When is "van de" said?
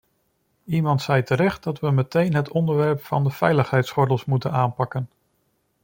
3.03-3.29